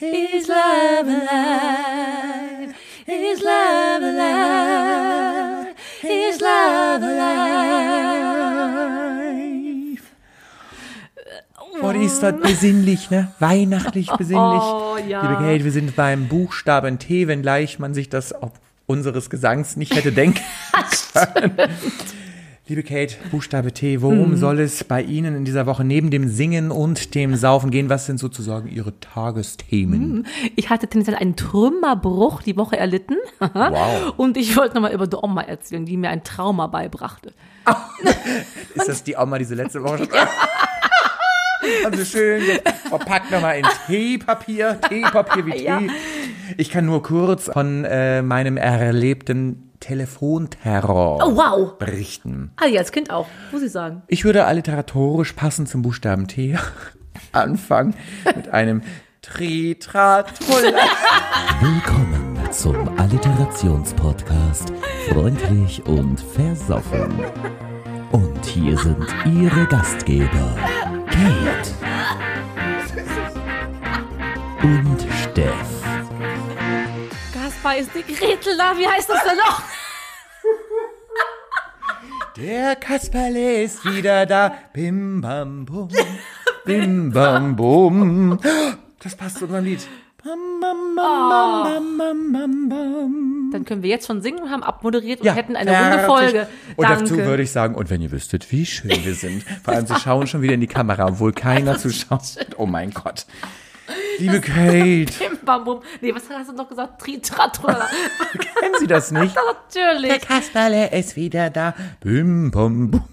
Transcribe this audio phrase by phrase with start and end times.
[0.00, 2.74] Is love alive?
[3.06, 5.74] Is love alive?
[6.04, 8.38] Is love alive?
[11.82, 13.32] Oh, die ist dort besinnlich, ne?
[13.40, 14.62] Weihnachtlich besinnlich.
[14.88, 15.22] Oh, ja.
[15.22, 18.52] Liebe Kate, wir sind beim Buchstaben T, wenngleich man sich das auf
[18.86, 20.40] unseres Gesangs nicht hätte denken
[21.34, 21.52] können.
[22.68, 26.70] Liebe Kate, Buchstabe T, worum soll es bei Ihnen in dieser Woche neben dem Singen
[26.70, 27.88] und dem Saufen gehen?
[27.88, 30.26] Was sind sozusagen Ihre Tagesthemen?
[30.54, 33.16] Ich hatte tendenziell einen Trümmerbruch die Woche erlitten.
[33.38, 34.12] Wow.
[34.18, 37.32] Und ich wollte nochmal über die Oma erzählen, die mir ein Trauma beibrachte.
[38.74, 40.08] Ist das die Oma, diese letzte Woche schon?
[41.84, 42.42] Also schön
[42.88, 45.64] verpackt nochmal in Teepapier, Teepapier wie Tee.
[45.64, 45.82] Ja.
[46.56, 51.78] Ich kann nur kurz von äh, meinem erlebten Telefonterror Oh, wow.
[51.78, 52.50] berichten.
[52.56, 54.02] Ah, ja, als Kind auch, muss ich sagen.
[54.08, 56.56] Ich würde alliteratorisch passend zum Buchstaben T
[57.32, 57.94] anfangen
[58.36, 58.82] mit einem
[59.22, 60.78] Tritratrolla.
[61.60, 64.72] Willkommen zum Alliterationspodcast
[65.10, 67.12] Freundlich und Versoffen.
[68.12, 70.56] Und hier sind Ihre Gastgeber
[71.10, 71.74] Kate
[74.62, 74.97] und.
[77.68, 79.62] Gaspar ist die Gretel da, wie heißt das denn noch?
[82.36, 84.54] Der Kasperle ist wieder da.
[84.72, 85.88] Bim bam bum.
[86.64, 88.38] Bim bam bum.
[89.00, 89.86] Das passt zu unserem Lied.
[90.24, 93.50] Bam, bam, bam, bam, bam, bam, bam.
[93.52, 96.06] Dann können wir jetzt schon singen haben abmoderiert und Ja, hätten eine runde.
[96.06, 96.48] Folge.
[96.76, 97.02] Und Danke.
[97.04, 99.44] dazu würde ich sagen, und wenn ihr wüsstet, wie schön wir sind.
[99.62, 102.36] Vor allem, sie schauen schon wieder in die Kamera, obwohl keiner zuschaut.
[102.56, 103.26] Oh mein Gott.
[104.18, 105.80] Liebe Kate, Bim, bam, bum.
[106.00, 107.00] Nee, was hast du noch gesagt?
[107.00, 107.88] Tritratroller.
[108.32, 109.34] kennen Sie das nicht?
[109.74, 110.20] Der Natürlich.
[110.22, 111.74] Kasperle ist wieder da.
[112.00, 113.04] Bim, bam, bum.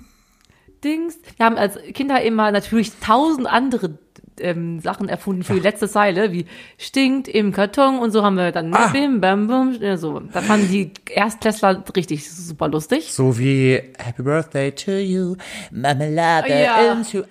[0.83, 1.17] Dings.
[1.37, 3.97] Wir haben als Kinder immer natürlich tausend andere
[4.39, 6.45] ähm, Sachen erfunden für die letzte Zeile, wie
[6.77, 8.87] stinkt im Karton und so haben wir dann Ah.
[8.89, 10.19] bim, bam, bum, so.
[10.19, 13.13] Da fanden die Erstklässler richtig super lustig.
[13.13, 15.37] So wie Happy Birthday to you,
[15.71, 16.91] Marmelade Ja.
[16.91, 17.23] into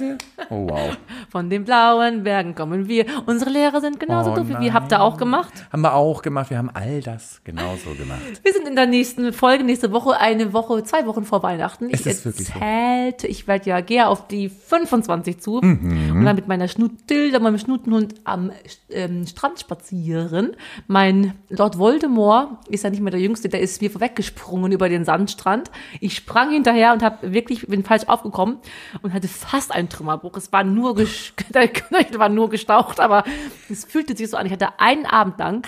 [0.00, 0.18] Aprikose.
[0.50, 0.96] Oh wow.
[1.30, 3.04] Von den blauen Bergen kommen wir.
[3.26, 4.72] Unsere Lehrer sind genauso Oh doof wie wir.
[4.72, 5.52] Habt ihr auch gemacht?
[5.72, 6.50] Haben wir auch gemacht.
[6.50, 8.20] Wir haben all das genauso gemacht.
[8.42, 11.90] Wir sind in der nächsten Folge, nächste Woche, eine Woche, zwei Wochen vor Weihnachten.
[11.90, 12.54] Ist ich es wirklich so?
[12.58, 16.12] erzählte, ich werde ja, gehe auf die 25 zu Mhm.
[16.18, 18.52] und dann mit meiner Schnutilda, meinem Schnutenhund am
[18.90, 20.56] ähm, Strand spazieren.
[20.86, 25.04] Mein Lord Voldemort ist ja nicht mehr der Jüngste, der ist mir vorweggesprungen über den
[25.04, 25.70] Sandstrand.
[26.00, 28.58] Ich sprang hinterher und habe wirklich, bin falsch aufgekommen
[29.02, 30.36] und hatte fast einen Trümmerbruch.
[30.36, 33.24] Es war nur, war nur gestaucht, aber
[33.68, 34.46] es fühlte sich so an.
[34.46, 35.66] Ich hatte einen Abend lang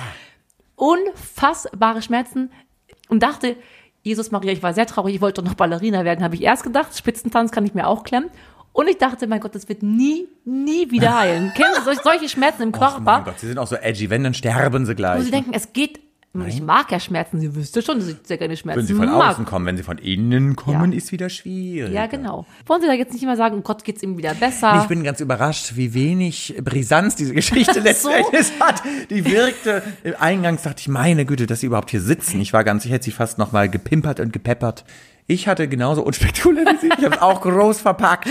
[0.81, 2.51] unfassbare Schmerzen
[3.09, 3.57] und dachte,
[4.03, 6.63] Jesus Maria, ich war sehr traurig, ich wollte doch noch Ballerina werden, habe ich erst
[6.63, 8.31] gedacht, Spitzentanz kann ich mir auch klemmen.
[8.73, 11.53] Und ich dachte, mein Gott, das wird nie, nie wieder heilen.
[11.55, 14.09] Kennen Sie solche, Schmerzen im Oh mein Körper, Gott, sie sind auch so edgy.
[14.11, 15.25] Wenn, dann sterben sie wo gleich.
[15.25, 15.99] Sie denken, es geht,
[16.47, 19.07] ich mag ja Schmerzen, Sie wüsste schon, dass ich sehr gerne Schmerzen Wenn sie von
[19.07, 19.33] mag.
[19.33, 20.97] außen kommen, wenn sie von innen kommen, Ja.
[20.99, 21.93] ist wieder schwierig.
[21.93, 22.47] Ja, genau.
[22.67, 24.79] Wollen Sie da jetzt nicht immer sagen, oh Gott, geht's ihm wieder besser?
[24.83, 28.81] Ich bin ganz überrascht, wie wenig Brisanz diese Geschichte letzten Endes hat.
[29.11, 32.41] Die wirkte, im Eingangs dachte ich, meine Güte, dass sie überhaupt hier sitzen.
[32.41, 34.85] Ich war ganz, ich hätte sie fast noch mal gepimpert und gepeppert.
[35.27, 36.91] Ich hatte genauso unspektakulär wie sie.
[36.97, 38.29] Ich habe es auch groß verpackt.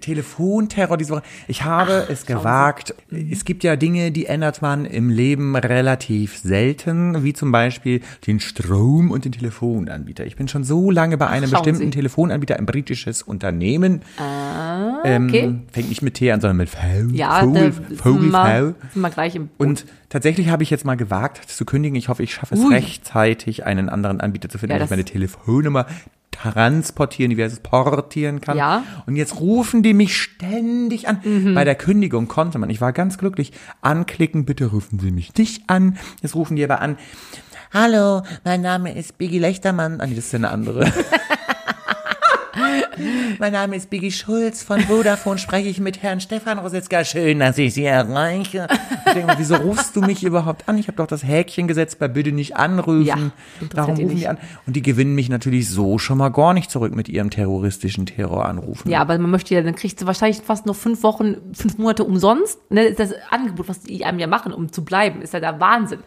[0.00, 1.22] Telefonterror diese Woche.
[1.48, 2.94] Ich habe es gewagt.
[3.30, 8.40] Es gibt ja Dinge, die ändert man im Leben relativ selten, wie zum Beispiel den
[8.40, 10.26] Strom und den Telefonanbieter.
[10.26, 11.90] Ich bin schon so lange bei einem Schauen bestimmten Sie.
[11.90, 14.02] Telefonanbieter, ein britisches Unternehmen.
[15.04, 15.54] Ähm, okay.
[15.72, 16.78] Fängt nicht mit T an, sondern mit V.
[17.12, 18.88] ja, Vogel, Vogel, wir, V.
[18.92, 21.96] sind wir gleich im Und tatsächlich habe ich jetzt mal gewagt zu kündigen.
[21.96, 22.74] Ich hoffe, ich schaffe es Ui.
[22.74, 25.86] rechtzeitig, einen anderen Anbieter zu finden, Ja, dass ich meine Telefonnummer
[26.30, 28.56] transportieren, wie heißt es, portieren kann.
[28.56, 28.84] Ja.
[29.06, 31.54] Und jetzt rufen die mich ständig an.
[31.54, 35.64] Bei der Kündigung konnte man, ich war ganz glücklich, anklicken, bitte rufen Sie mich nicht
[35.68, 35.98] an.
[36.22, 36.96] Jetzt rufen die aber an.
[37.72, 40.00] Hallo, mein Name ist Biggie Lechtermann.
[40.00, 40.92] Ah, nee, das ist ja eine andere.
[43.38, 45.38] Mein Name ist Biggie Schulz von Vodafone.
[45.38, 47.04] Spreche ich mit Herrn Stefan Rosetzka.
[47.04, 48.66] Schön, dass ich Sie erreiche.
[49.06, 50.78] Ich denke, mal, wieso rufst du mich überhaupt an?
[50.78, 53.04] Ich habe doch das Häkchen gesetzt bei Bitte nicht anrufen.
[53.04, 53.16] Ja,
[53.60, 54.38] die rufen die an?
[54.66, 58.90] Und die gewinnen mich natürlich so schon mal gar nicht zurück mit ihrem terroristischen Terroranrufen.
[58.90, 62.04] Ja, aber man möchte ja, dann kriegst du wahrscheinlich fast noch fünf Wochen, fünf Monate
[62.04, 62.58] umsonst.
[62.70, 66.00] Ne, das Angebot, was die einem ja machen, um zu bleiben, ist ja der Wahnsinn.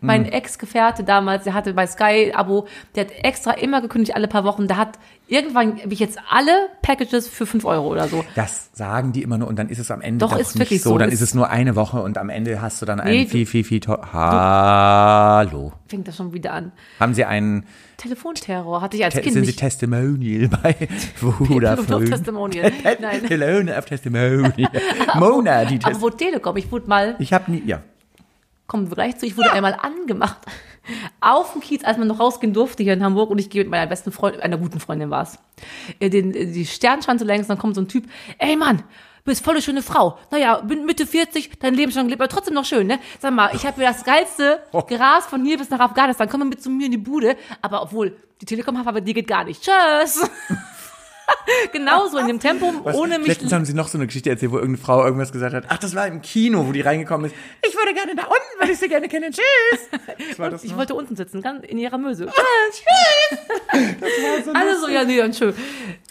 [0.00, 4.44] Mein Ex-Gefährte damals, der hatte bei Sky Abo, der hat extra immer gekündigt alle paar
[4.44, 4.68] Wochen.
[4.68, 4.98] Der hat
[5.28, 6.50] irgendwann habe ich jetzt alle
[6.82, 8.24] Packages für 5 Euro oder so.
[8.36, 10.60] Das sagen die immer nur und dann ist es am Ende Doch, doch, ist nicht
[10.70, 10.90] wirklich so.
[10.90, 10.98] so.
[10.98, 13.26] Dann Ist- ist es nur eine Woche und am Ende hast du dann einen Nee,
[13.26, 13.80] viel, viel, viel.
[14.12, 15.72] Hallo.
[15.88, 16.72] Fängt das schon wieder an.
[17.00, 17.64] Haben Sie einen,
[17.96, 19.52] Telefonterror hatte ich als te Kind sind Sie.
[19.54, 20.74] Testimonial bei
[21.16, 22.04] Vodafone?
[22.10, 22.72] Testimonial.
[23.00, 23.22] Nein.
[23.28, 24.52] Hello, auf Testimonial.
[25.14, 27.80] Mona, die Aber Test wo Telekom, ich wurde mal, Ich habe nie, ja.
[28.66, 30.38] Kommen wir gleich zu, ich wurde einmal angemacht.
[31.20, 33.70] Auf dem Kiez, als man noch rausgehen durfte hier in Hamburg und ich gehe mit
[33.70, 35.38] meiner besten Freundin, einer guten Freundin war es,
[36.00, 38.04] den, die Sternschanze längs, dann kommt so ein Typ,
[38.38, 38.84] ey Mann, du
[39.24, 40.18] bist voll eine schöne Frau.
[40.30, 43.00] Naja, bin Mitte 40, dein Leben schon gelebt, aber trotzdem noch schön, ne?
[43.20, 46.46] Sag mal, ich habe mir das geilste Gras von hier bis nach Afghanistan, komm mal
[46.46, 49.44] mit zu mir in die Bude, aber obwohl, die Telekom hat, aber die geht gar
[49.44, 49.62] nicht.
[49.62, 50.30] Tschüss!
[51.72, 54.52] Genauso in dem Tempo, Was, ohne mich letztens haben Sie noch so eine Geschichte erzählt,
[54.52, 55.64] wo irgendeine Frau irgendwas gesagt hat.
[55.68, 57.36] Ach, das war im Kino, wo die reingekommen ist.
[57.66, 59.30] Ich würde gerne da unten, weil ich sie gerne kenne.
[59.30, 60.00] Tschüss.
[60.38, 62.26] War das Ich wollte unten sitzen, ganz in ihrer Möse.
[64.44, 65.54] so Alle so, ja, nee, und schön.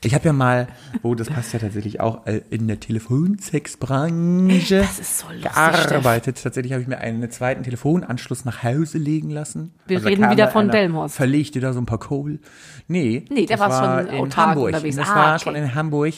[0.03, 0.67] Ich habe ja mal,
[1.01, 6.39] oh, das passt ja tatsächlich auch, äh, in der Telefonsexbranche Das ist so lustig, gearbeitet.
[6.41, 9.73] Tatsächlich habe ich mir einen zweiten Telefonanschluss nach Hause legen lassen.
[9.87, 11.15] Wir Also reden wieder von einer, Delmhorst.
[11.15, 12.39] Verlegte da so ein paar Kohl.
[12.87, 14.67] Nee, Nee, der das war schon in Hamburg.
[14.67, 14.95] unterwegs.
[15.07, 15.43] Das Ah, war okay.
[15.43, 16.13] schon in Hamburg,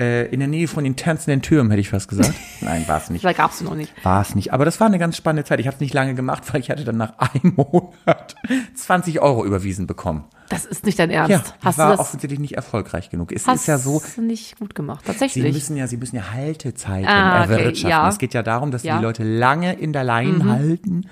[0.00, 2.34] äh, in der Nähe von den tanzenden Türmen, hätte ich fast gesagt.
[2.60, 3.24] Nein, war es nicht.
[3.24, 3.92] Da gab's noch nicht.
[4.04, 4.52] War es nicht.
[4.52, 5.60] Aber das war eine ganz spannende Zeit.
[5.60, 8.34] Ich habe es nicht lange gemacht, weil ich hatte dann nach einem Monat
[8.74, 10.24] 20 Euro überwiesen bekommen.
[10.50, 11.30] Das ist nicht dein Ernst.
[11.30, 13.32] Ja, hast ich war du das offensichtlich nicht erfolgreich genug.
[13.32, 15.52] Es hast ist ja so, nicht gut gemacht, Sie tatsächlich.
[15.52, 17.90] müssen ja, Sie müssen ja Haltezeiten Ah, okay, erwirtschaften.
[17.90, 18.08] ja.
[18.08, 18.94] Es geht ja darum, dass Sie Ja.
[18.94, 18.98] Mhm.
[19.00, 21.06] die Leute lange in der Line halten.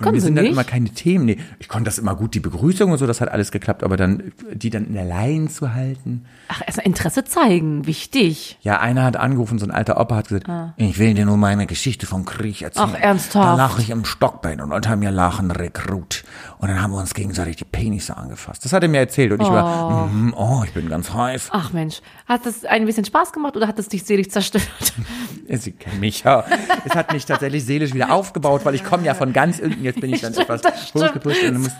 [0.00, 0.52] Das mir sie sind dann nicht.
[0.52, 1.24] immer keine Themen.
[1.26, 3.96] Nee, ich konnte das immer gut, die Begrüßung und so, das hat alles geklappt, aber
[3.96, 6.24] dann, die dann in der Line zu halten.
[6.48, 8.58] Ach, erstmal Interesse zeigen, wichtig.
[8.62, 10.46] Ja, einer hat angerufen, so ein alter Opa hat gesagt,
[10.76, 12.90] ich will dir nur meine Geschichte vom Krieg erzählen.
[12.90, 12.94] Ah.
[12.96, 13.46] Ach, ernsthaft?
[13.46, 16.24] Da lag ich im Stockbein und unter mir lag ein Rekrut.
[16.58, 18.64] Und dann haben wir uns gegenseitig die Penisse angefasst.
[18.64, 21.48] Das hat er mir erzählt und ich war, mhm, oh, ich bin ganz heiß.
[21.50, 24.64] Ach Mensch, hat das ein bisschen Spaß gemacht oder hat es dich selig zerstört?
[25.48, 26.44] Sie kennen mich ja.
[26.84, 29.83] Es hat mich tatsächlich seelisch wieder aufgebaut, weil ich komme ja von ganz unten.
[29.84, 31.72] Jetzt bin ich dann Stimmt, etwas hochgepusht und muss,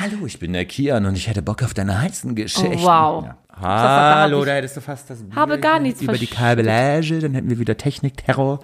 [0.00, 2.78] Hallo, ich bin der Kian und ich hätte Bock auf deine heißen Geschichten.
[2.78, 3.24] Oh, wow.
[3.24, 3.36] Ja.
[3.60, 6.26] Hallo, da hättest du fast das Habe gar nichts über die.
[6.26, 8.60] Kabellage, dann hätten wir wieder Technikterror.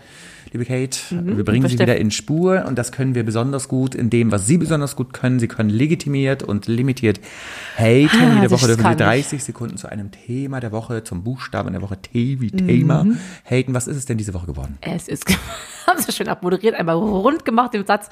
[0.51, 4.09] Liebe Kate, wir bringen sie wieder in Spur und das können wir besonders gut in
[4.09, 5.39] dem, was Sie besonders gut können.
[5.39, 7.21] Sie können legitimiert und limitiert
[7.77, 8.09] haten.
[8.19, 8.99] Ah, Jede Woche dürfen Sie kann ich.
[9.27, 13.19] 30 Sekunden zu einem Thema der Woche, zum Buchstaben der Woche T wie Thema Mhm.
[13.45, 13.75] haten.
[13.75, 14.79] Was ist es denn diese Woche geworden?
[14.81, 15.27] Es ist,
[15.87, 18.09] haben sie schön abmoderiert, einmal rund gemacht im Satz.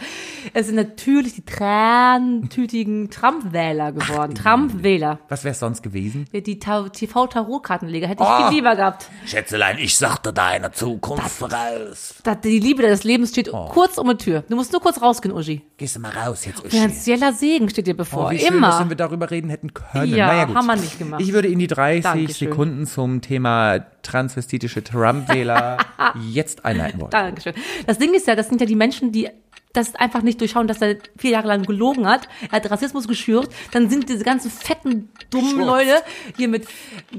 [0.52, 4.34] Es sind natürlich die trantütigen Trump-Wähler geworden.
[4.34, 5.20] Trump-Wähler.
[5.30, 6.26] Was wäre es sonst gewesen?
[6.34, 8.48] Die Ta- TV-Tarotkartenleger hätte ich Oh.
[8.48, 9.08] viel lieber gehabt.
[9.24, 12.14] Schätzelein, ich sagte deine Zukunft voraus.
[12.34, 13.66] Die Liebe deines Lebens steht Oh.
[13.68, 14.44] kurz um die Tür.
[14.48, 15.62] Du musst nur kurz rausgehen, Uschi.
[15.76, 16.70] Gehst du mal raus jetzt, Uschi.
[16.70, 18.26] Finanzieller Segen steht dir bevor.
[18.26, 18.70] Oh, wie schön, Immer.
[18.70, 20.14] dass wir darüber reden hätten können.
[20.14, 21.20] Ja, naja, haben wir nicht gemacht.
[21.20, 22.48] Ich würde Ihnen die 30 Dankeschön.
[22.48, 25.78] Sekunden zum Thema transvestitische Trump-Wähler
[26.30, 27.10] jetzt einleiten wollen.
[27.10, 27.54] Dankeschön.
[27.86, 29.28] Das Ding ist ja, das sind ja die Menschen, die
[29.76, 32.28] das einfach nicht durchschauen, dass er vier Jahre lang gelogen hat.
[32.50, 33.48] Er hat Rassismus geschürt.
[33.72, 36.02] Dann sind diese ganzen fetten, dummen Leute
[36.36, 36.66] hier mit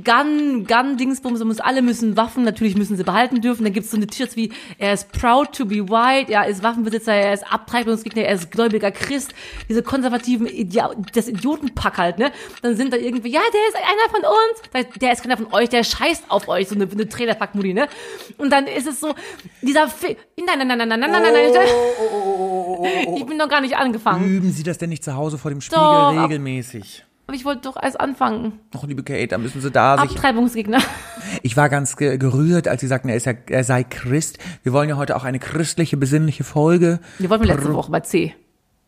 [0.04, 3.63] Gun, Gun-Dingsbums, und alle müssen Waffen, natürlich müssen sie behalten dürfen.
[3.63, 7.13] Dann gibt's so eine T-Shirts wie, er ist proud to be white, er ist Waffenbesitzer,
[7.13, 9.33] er ist Abtreibungsgegner, er ist gläubiger Christ.
[9.69, 10.81] Diese konservativen, Idi
[11.13, 12.31] das Idiotenpack halt, ne?
[12.62, 14.89] Dann sind da irgendwie, ja, der ist einer von uns.
[15.01, 17.88] Der- ist keiner von euch, der scheißt auf euch, so eine, eine Trailerpack-Mutti, ne?
[18.38, 19.15] Und dann ist es so,
[19.62, 21.68] dieser Fi Nein, nein, nein, nein, nein, nein, nein, nein, nein.
[23.15, 24.25] Ich bin noch gar nicht angefangen.
[24.25, 27.03] Üben Sie das denn nicht zu Hause vor dem Spiegel Doch, ab- regelmäßig?
[27.27, 28.59] Aber ich wollte doch erst anfangen.
[28.71, 30.11] Doch, liebe Kate, da müssen Sie da sich...
[30.11, 30.79] Abtreibungsgegner.
[31.43, 34.37] Ich war ganz ge gerührt, als Sie sagten, er, ist ja, er sei Christ.
[34.63, 36.99] Wir wollen ja heute auch eine christliche, besinnliche Folge.
[37.19, 38.33] Wir wollten letzte Woche bei C.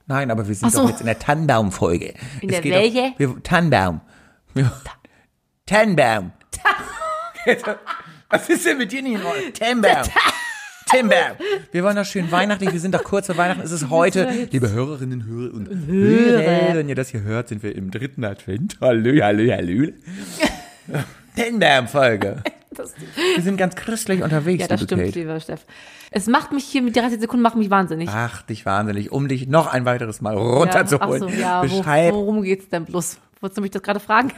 [0.08, 0.82] Nein, aber wir sind Ach so.
[0.84, 2.13] doch jetzt in der Tannenbaum-Folge.
[2.41, 3.12] In der welche?
[3.12, 4.01] Doch, wir, Tannenbaum.
[4.53, 4.72] Wir,
[5.65, 6.32] Tannenbaum.
[8.29, 9.53] Was ist denn mit dir nicht in Ordnung?
[9.53, 10.03] Tannenbaum.
[10.89, 11.38] Tannenbaum.
[11.72, 12.74] Wir wollen doch schön weihnachtlich.
[12.74, 13.62] Wir sind doch kurz vor Weihnachten.
[13.62, 17.75] Es ist heute, liebe Hörerinnen Hörer und Hörer, wenn ihr das hier hört, sind wir
[17.75, 18.77] im dritten Advent.
[18.81, 19.91] Hallo, hallo, hallo.
[21.36, 22.43] Tannenbaum-Folge.
[22.72, 22.93] Das,
[23.36, 25.19] Wir sind ganz christlich unterwegs, ja, das stimmt, Kate.
[25.19, 25.65] lieber Steff.
[26.12, 28.10] Es macht mich hier mit 30 Sekunden macht mich wahnsinnig.
[28.12, 31.24] Ach, dich wahnsinnig, um dich noch ein weiteres Mal ja, runterzuholen.
[31.24, 33.17] ach so, ja, wo, Beschreib worum geht's denn bloß?
[33.41, 34.31] Wolltest du mich das gerade fragen?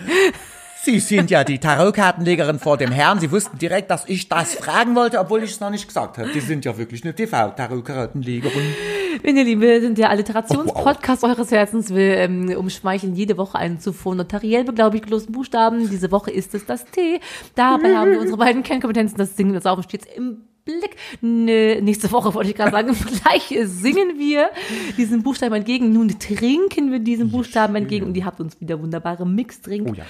[0.83, 3.19] Sie sind ja die Tarotkartenlegerin vor dem Herrn.
[3.19, 6.29] Sie wussten direkt, dass ich das fragen wollte, obwohl ich es noch nicht gesagt habe.
[6.33, 8.73] Die sind ja wirklich eine TV-Tarotkartenlegerin.
[9.21, 11.93] Wenn ihr Liebe, sind der Oh, Alliterationspodcast eures Herzens.
[11.93, 15.87] Wir ähm, umschmeicheln jede Woche einen zuvor notariell beglaubigt gelosten Buchstaben.
[15.87, 17.19] Diese Woche ist es das T.
[17.53, 19.19] Dabei haben wir unsere beiden Kernkompetenzen.
[19.19, 20.95] Das Singen und das Saufen stets im Blick.
[21.21, 24.49] Nö, nächste Woche wollte ich gerade sagen, gleich singen wir
[24.97, 25.91] diesen Buchstaben entgegen.
[25.91, 29.89] Nun trinken wir diesen Buchstaben entgegen und ihr habt uns wieder wunderbare Mixdrink.
[29.89, 30.05] Oh ja.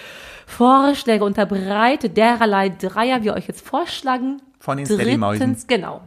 [0.51, 4.41] Vorschläge unterbreitet, dererlei Dreier wir euch jetzt vorschlagen.
[4.59, 5.39] Von den Steady-Mäusen.
[5.39, 6.01] Drittens, genau.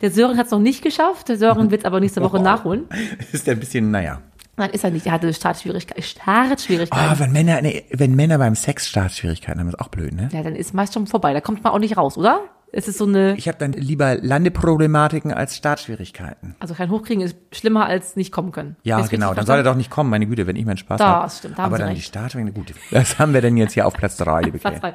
[0.00, 1.28] Der Sören hat es noch nicht geschafft.
[1.28, 2.86] Der Sören wird es aber nächste Woche nachholen.
[3.32, 4.22] Ist der ein bisschen, naja.
[4.56, 5.06] Nein, ist er nicht.
[5.06, 6.02] Er hatte Startschwierigkeiten.
[6.02, 7.12] Startschwierigkeiten.
[7.12, 10.28] Ah, wenn Männer, nee, wenn Männer beim Sex Startschwierigkeiten haben, ist auch blöd, ne?
[10.32, 11.32] Ja, dann ist meist schon vorbei.
[11.32, 12.40] Da kommt man auch nicht raus, oder?
[12.70, 16.54] Es ist so eine, Ich habe dann lieber Landeproblematiken als Startschwierigkeiten.
[16.60, 18.76] also kein Hochkriegen ist schlimmer als nicht kommen können.
[18.82, 19.32] Ja, genau.
[19.32, 21.30] Dann soll er doch nicht kommen, meine Güte, wenn ich meinen Spaß Das habe.
[21.30, 21.98] stimmt, da Aber dann recht.
[22.00, 22.74] die Startschwierigkeiten, gut.
[22.90, 24.92] Was haben wir denn jetzt hier auf Platz drei, liebe Platz zwei.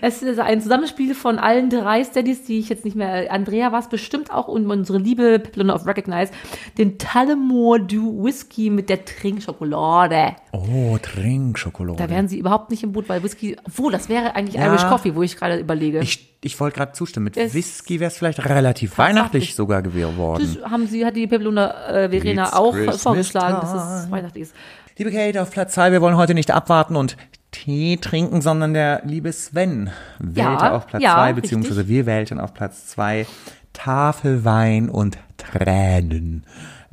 [0.00, 3.30] Es ist ein Zusammenspiel von allen drei Steadies, die ich jetzt nicht mehr.
[3.32, 6.32] Andrea war es bestimmt auch und unsere liebe Piplone of Recognize.
[6.76, 10.34] Den Tullamore Dew Whisky mit der Trinkschokolade.
[10.52, 11.98] Oh, Trinkschokolade.
[11.98, 13.56] Da wären sie überhaupt nicht im Boot, weil Whisky.
[13.64, 14.66] Obwohl, das wäre eigentlich Ja.
[14.66, 16.00] Irish Coffee, wo ich gerade überlege.
[16.00, 17.24] Ich, ich wollte gerade zustimmen.
[17.24, 20.58] Mit Es- Whisky wäre es vielleicht relativ weihnachtlich sogar geworden.
[20.60, 24.00] das haben sie, hat die Piplone äh, Verena It's auch Christmas vorgeschlagen, dass time.
[24.04, 24.54] es weihnachtlich ist.
[24.98, 27.16] Liebe Kate, auf Platz zwei, wir wollen heute nicht abwarten und
[27.50, 31.42] Tee trinken, sondern der liebe Sven wählte Ja, auf Platz ja, zwei, richtig.
[31.42, 33.26] beziehungsweise wir wählten auf Platz zwei
[33.72, 36.44] Tafelwein und Tränen.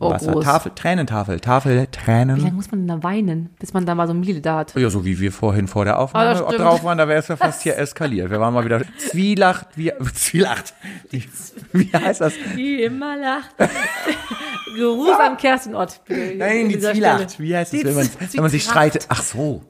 [0.01, 0.31] Oh, Wasser.
[0.31, 0.43] groß.
[0.45, 2.55] Tafel, Tränentafel, Tafel, Wie lange Tränen.
[2.55, 4.75] muss man denn da weinen, bis man da mal so Miele da hat?
[4.75, 6.59] Ja, so wie wir vorhin vor der Ah, Aufnahme das stimmt.
[6.59, 8.29] drauf waren, da wäre es ja fast hier eskaliert.
[8.31, 10.73] Wir waren mal wieder Zwielacht, wie, Zwielacht.
[11.09, 11.23] Wie,
[11.73, 12.33] wie heißt das?
[12.55, 13.55] Die immer lacht.
[14.77, 16.01] Gruß an Kerstinort.
[16.07, 17.39] Nein, die Zwielacht.
[17.39, 19.05] Wie heißt Die wenn man, wenn man sich streitet?
[19.09, 19.63] Ach so.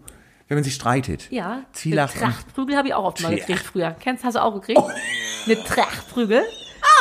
[0.47, 1.29] Wenn man sich streitet.
[1.31, 2.15] Ja, Zwielacht.
[2.21, 3.95] Eine Trachtprügel habe ich auch oft mal gekriegt früher.
[3.99, 4.81] Kennst hast du auch gekriegt?
[5.45, 6.41] Eine Trachtprügel?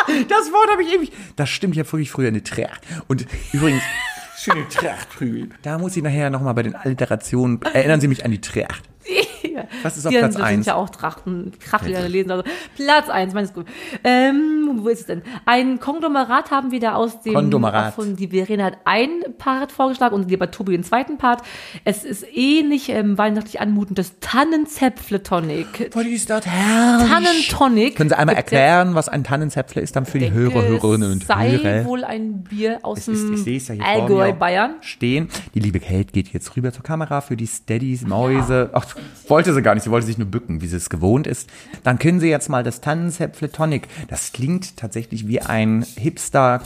[0.07, 1.13] Das Wort habe ich ewig.
[1.37, 2.81] Das stimmt, ich habe wirklich früher eine Tracht.
[3.09, 3.83] Und übrigens,
[4.39, 5.51] schöne Trachtprügel.
[5.63, 8.83] Da muss ich nachher nochmal bei den Alterationen, erinnern Sie mich an die Tracht.
[9.83, 10.67] Was ist auf Die Platz sind eins?
[10.67, 12.31] ja auch Trachten, Krachtel lesen.
[12.31, 12.45] Also
[12.77, 13.67] Platz eins, meines gut.
[14.05, 15.23] Ähm, wo ist es denn?
[15.47, 17.95] Ein Konglomerat haben wir da aus dem Konglomerat.
[17.95, 21.43] Von die Verena hat ein Part vorgeschlagen und lieber Tobi den zweiten Part.
[21.85, 25.91] Es ist ähnlich ähm, weihnachtlich anmutendes Tannenzäpfle Tonic.
[25.97, 27.09] Oh, die ist dort herrlich.
[27.09, 27.97] Tannentonic.
[27.97, 31.59] Können Sie einmal erklären, was ein Tannenzäpfle ist dann für die Hörer, Hörerinnen und sei
[31.59, 31.85] Hörer?
[31.85, 33.45] wohl ein Bier aus dem
[33.83, 34.75] Allgäu, Bayern.
[34.81, 35.29] stehen.
[35.55, 38.71] Die liebe Kate geht jetzt rüber zur Kamera für die Steadies, Mäuse.
[38.73, 38.97] Ach,
[39.29, 41.49] wollte sie gar nicht, sie wollte sich nur bücken, wie sie es gewohnt ist.
[41.85, 43.89] Dann können Sie jetzt mal das Tannenzäpfle Tonic.
[44.09, 46.63] Das klingt tatsächlich wie ein Hipster.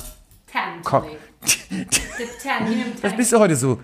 [0.84, 1.04] Ko-
[3.02, 3.80] Was bist du heute so?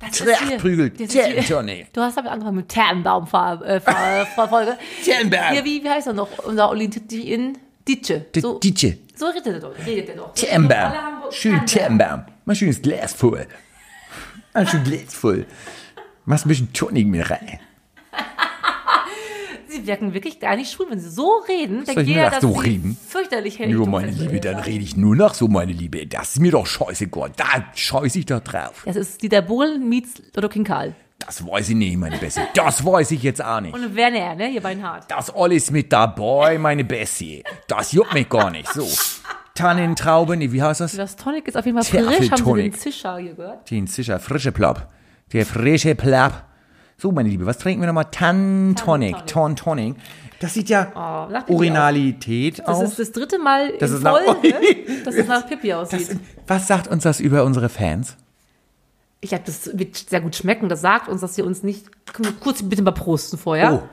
[0.00, 1.92] Trachtprügel, Tannentonic.
[1.92, 3.26] Du hast damit angefangen mit Tannenbaum
[3.64, 3.80] äh.
[5.04, 5.54] Tannenbaum.
[5.56, 6.28] Ja, wie, wie heißt er noch?
[6.44, 6.88] Unser Oli
[7.32, 8.26] in Ditsche.
[8.36, 8.98] So, Ditsche.
[9.16, 9.74] so redet er doch.
[9.86, 10.34] Redet er doch.
[10.34, 10.92] Tannenbaum.
[11.30, 12.24] Schön Tannenbaum.
[12.44, 13.46] Mal schönes Glas voll.
[14.54, 15.46] Mal schön Glas voll.
[16.26, 17.58] Machst ein bisschen Tonic mit rein.
[19.78, 21.84] Sie wirken wirklich gar nicht schwul, wenn sie so reden.
[21.84, 22.96] Denkt ich nur jeder, nach dass so sie reden?
[23.08, 26.06] fürchterlich Ja, händig meine Liebe, dann rede ich nur noch so, meine Liebe.
[26.06, 27.30] Das ist mir doch scheißegal.
[27.36, 28.82] Da scheiße ich doch drauf.
[28.84, 30.94] Das ist Dieter Bohlen meets Lotto King Karl.
[31.18, 32.40] Das weiß ich nicht, meine Bessie.
[32.54, 33.74] Das weiß ich jetzt auch nicht.
[33.74, 34.46] Und Werner, ne?
[34.46, 35.10] Hier Beinhardt.
[35.10, 37.42] Das alles mit dabei, meine Bessie.
[37.66, 38.72] Das juckt mich gar nicht.
[38.72, 38.86] So.
[39.54, 40.92] Tannentrauben, nee, wie heißt das?
[40.92, 42.30] Das Tonic ist auf jeden Fall frisch.
[42.30, 42.72] Haben Sie den.
[42.72, 43.68] Zischer gehört?
[43.70, 44.88] Den sicher, frische Plapp.
[45.32, 46.47] Der frische Plapp.
[47.00, 48.06] So, meine Liebe, was trinken wir nochmal?
[48.10, 49.24] Tantonic.
[49.26, 49.94] Tantonic.
[50.40, 52.90] Das sieht ja Oh, Urinalität Das aus.
[52.90, 54.54] ist das dritte Mal Das in Folge,
[55.04, 56.10] dass es nach Pippi aussieht.
[56.10, 56.16] Das,
[56.48, 58.16] was sagt uns das über unsere Fans?
[59.20, 60.68] Ich habe das wird sehr gut schmecken.
[60.68, 61.86] Das sagt uns, dass sie uns nicht.
[62.40, 63.74] Kurz bitte mal prosten vorher.
[63.74, 63.88] Oh.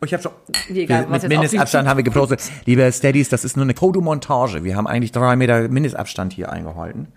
[0.00, 0.32] Oh, ich habe schon.
[0.68, 2.40] Nee, egal, wir, mit Mindestabstand haben wir gepostet.
[2.64, 4.62] Liebe Steadies, das ist nur eine Fotomontage.
[4.62, 7.08] Wir haben eigentlich drei Meter Mindestabstand hier eingehalten.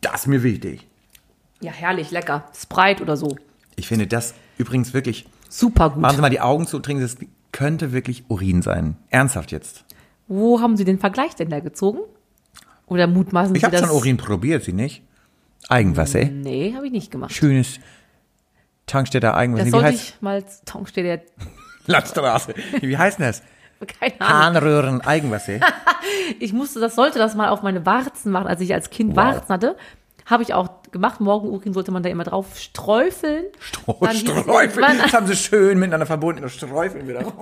[0.00, 0.86] Das ist mir wichtig.
[1.60, 2.44] Ja, herrlich, lecker.
[2.56, 3.36] Sprite oder so.
[3.76, 5.26] Ich finde das übrigens wirklich.
[5.48, 6.00] Super gut.
[6.00, 7.02] Machen Sie mal die Augen zu und trinken.
[7.02, 7.16] Das
[7.52, 8.96] könnte wirklich Urin sein.
[9.10, 9.84] Ernsthaft jetzt.
[10.28, 11.98] Wo haben Sie den Vergleich denn da gezogen?
[12.86, 13.86] Oder mutmaßen Ich Sie habe das?
[13.86, 15.02] schon Urin probiert, Sie nicht?
[15.68, 16.24] Eigenwasser.
[16.24, 17.32] Nee, habe ich nicht gemacht.
[17.32, 17.78] Schönes
[18.86, 19.64] Tankstätter Eigenwasser.
[19.64, 21.22] Das Wie sollte heißt ich mal Tankstelle.
[21.86, 22.54] Landstraße.
[22.80, 23.42] Wie heißt denn das?
[24.00, 24.54] Keine Ahnung.
[24.62, 25.54] Harnröhren Eigenwasser.
[26.40, 29.16] Ich musste, das sollte das mal auf meine Warzen machen, als ich als Kind Wow.
[29.16, 29.76] Warzen hatte.
[30.26, 31.20] Habe ich auch gemacht.
[31.20, 33.44] Morgenurin sollte man da immer drauf sträufeln.
[34.00, 34.98] Dann Sträufeln.
[34.98, 36.42] Das haben sie schön miteinander verbunden.
[36.42, 37.34] Das Sträufeln wieder rauf.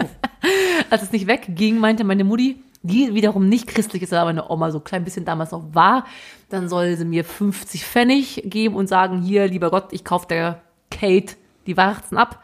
[0.90, 4.70] Als es nicht wegging, meinte meine Mutti, die wiederum nicht christlich ist, aber meine Oma
[4.70, 6.06] so ein klein bisschen damals noch war,
[6.48, 10.62] dann soll sie mir 50 Pfennig geben und sagen, hier, lieber Gott, ich kaufe der
[10.90, 11.34] Kate
[11.66, 12.42] die Warzen ab.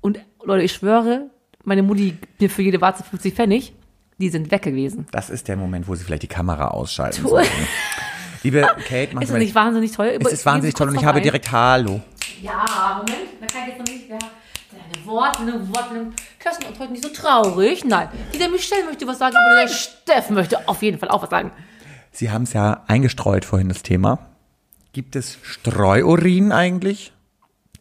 [0.00, 1.28] Und Leute, ich schwöre,
[1.64, 3.74] meine Mutti gibt mir für jede Warze 50 Pfennig.
[4.18, 5.06] Die sind weg gewesen.
[5.12, 7.24] Das ist der Moment, wo sie vielleicht die Kamera ausschalten.
[8.42, 10.18] Liebe Kate, machen Ist mal nicht wahnsinnig teuer?
[10.20, 12.00] es ist wahnsinnig toll und ich habe direkt Hallo.
[12.40, 12.64] Ja,
[12.98, 14.08] Moment, da kann ich jetzt noch nicht.
[14.08, 16.12] Ja, deine Wortling, Wortling.
[16.38, 17.84] Kerstin ist heute nicht so traurig.
[17.84, 18.08] Nein.
[18.32, 21.30] Die der Michelle möchte was sagen, aber der Steff möchte auf jeden Fall auch was
[21.30, 21.52] sagen.
[22.12, 24.18] Sie haben es ja eingestreut vorhin, das Thema.
[24.92, 27.12] Gibt es Streuurin eigentlich?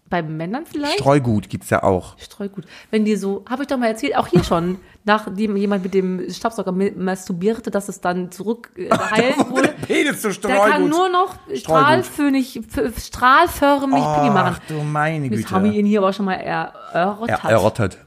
[0.10, 1.00] Bei Männern vielleicht?
[1.00, 2.18] Streugut gibt's ja auch.
[2.18, 2.66] Streugut.
[2.90, 6.30] Wenn die so, habe ich doch mal erzählt, auch hier schon, nachdem jemand mit dem
[6.32, 9.70] Staubsauger mi- masturbierte, dass es dann zurück äh, heilen wurde.
[9.86, 12.60] Penis zu Der kann nur noch strahlförmig,
[12.98, 14.56] strahlförmig Pipi machen.
[14.58, 15.80] Ach du meine Das haben wir Güte.
[15.82, 17.44] ihn hier aber schon mal erörtert.
[17.46, 17.98] Erörtert.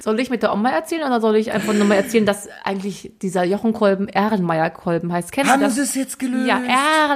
[0.00, 3.12] Soll ich mit der Oma erzählen oder soll ich einfach nur mal erzählen, dass eigentlich
[3.22, 5.32] dieser Jochenkolben Erlenmeyer-Kolben heißt?
[5.32, 5.74] Kennst Haben du das?
[5.76, 6.48] Sie es jetzt gelöst?
[6.48, 6.60] Ja,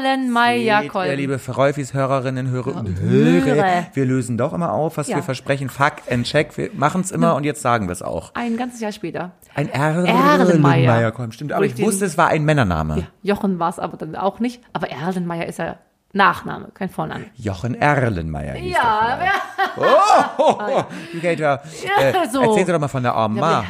[0.02, 1.16] Erlenmeyer-Kolben.
[1.16, 3.86] liebe Verräufis, Hörerinnen, Hörer und Hörer.
[3.94, 5.16] Wir lösen doch immer auf, was Ja.
[5.16, 5.68] wir versprechen.
[5.68, 8.34] Fact and check, wir machen es immer und jetzt sagen wir es auch.
[8.34, 9.32] Ein ganzes Jahr später.
[9.54, 10.38] Ein Erlenmeyer.
[10.38, 11.52] Erlenmeyer-Kolben, stimmt.
[11.52, 12.98] Aber ich wusste, es war ein Männername.
[13.22, 14.62] Ja, Jochen war es aber dann auch nicht.
[14.72, 15.76] Aber Erlenmeyer ist ja
[16.18, 17.26] Nachname, kein Vorname.
[17.36, 19.32] Jochen Erlenmeyer hieß Ja, der
[19.76, 20.38] vielleicht.
[20.38, 20.82] Oh,
[21.12, 21.60] du Gator,
[21.98, 22.42] äh, Ja, so.
[22.42, 23.58] erzähl doch mal von der Ja, Arma.
[23.60, 23.64] aber-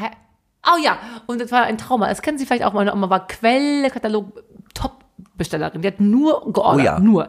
[0.66, 2.08] Oh ja, und das war ein Trauma.
[2.08, 2.72] Das kennen Sie vielleicht auch.
[2.72, 4.42] Meine Oma war Quelle-Katalog
[4.74, 5.80] Top-Bestellerin.
[5.82, 6.98] Die hat nur geordert, Oh ja.
[6.98, 7.24] nur.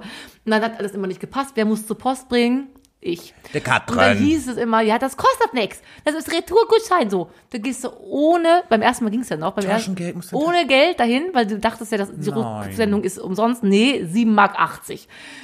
[0.45, 1.51] Und dann hat alles immer nicht gepasst.
[1.55, 2.67] Wer muss zur Post bringen?
[3.01, 3.33] Ich.
[3.53, 4.17] Der Und dann Katrin.
[4.17, 5.81] hieß es immer, ja, das kostet nichts.
[6.03, 7.31] Das ist Retourgutschein so.
[7.49, 9.95] Da gehst du ohne, beim ersten Mal ging es ja noch, beim ersten,
[10.33, 12.29] ohne Geld dahin, weil du dachtest ja, dass die.
[12.29, 13.63] Rücksendung ist umsonst.
[13.63, 14.57] Nee, 7,80 Mark.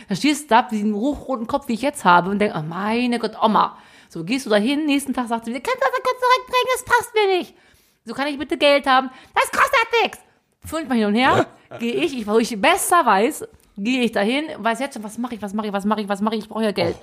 [0.10, 2.64] Da stehst du da mit diesem hochroten Kopf, wie ich jetzt habe, und denkst, oh
[2.64, 3.78] meine Gott, Oma.
[4.10, 6.84] So gehst du dahin, nächsten Tag sagt sie wieder, kannst du das kurz zurückbringen, das
[6.84, 7.56] passt mir nicht.
[8.04, 9.10] So kann ich bitte Geld haben.
[9.34, 10.20] Das kostet nichts.
[10.66, 11.48] Fünfmal hin und her,
[11.80, 13.48] gehe ich, ich, wo ich besser weiß,
[13.78, 16.10] gehe ich dahin, weiß jetzt schon, was mache ich, was mache ich, was mache ich,
[16.10, 16.96] was mache ich, ich brauche ja Geld.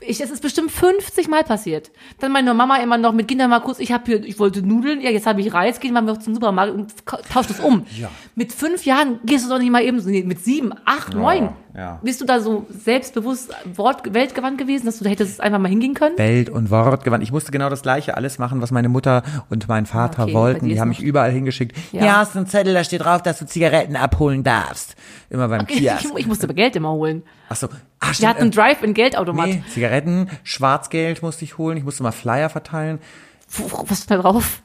[0.00, 1.90] Ich, das ist bestimmt 50 Mal passiert.
[2.20, 5.00] Dann meine Mama immer noch mit Kindern mal kurz, ich habe hier, ich wollte Nudeln,
[5.00, 6.92] ja, jetzt habe ich Reis, gehen wir mal zum Supermarkt und
[7.32, 7.86] tausch das um.
[7.98, 8.10] Ja.
[8.34, 11.48] Mit fünf Jahren gehst du doch nicht mal eben so, nee, mit sieben, acht, neun.
[11.74, 11.98] ja.
[12.02, 15.94] Bist du da so selbstbewusst Wort, weltgewandt gewesen, dass du da hättest einfach mal hingehen
[15.94, 16.18] können?
[16.18, 17.22] Welt und Wort gewandt.
[17.24, 20.68] Ich musste genau das Gleiche alles machen, was meine Mutter und mein Vater Okay, wollten.
[20.68, 21.74] Die haben mich überall hingeschickt.
[21.92, 22.00] Ja.
[22.02, 24.94] Hier hast du einen Zettel, da steht drauf, dass du Zigaretten abholen darfst.
[25.30, 26.12] Immer beim Ich, Kiosk.
[26.18, 27.22] ich musste aber Geld immer holen.
[27.48, 27.68] Ach so.
[28.00, 29.46] Ach, Wir stimmt, hatten einen Drive-in-Geldautomat.
[29.46, 31.76] Nee, Zigaretten, Schwarzgeld musste ich holen.
[31.76, 32.98] Ich musste mal Flyer verteilen.
[33.88, 34.62] Was ist da drauf?